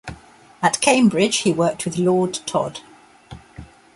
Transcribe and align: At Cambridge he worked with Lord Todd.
At 0.63 0.81
Cambridge 0.81 1.41
he 1.43 1.53
worked 1.53 1.85
with 1.85 1.99
Lord 1.99 2.33
Todd. 2.47 2.79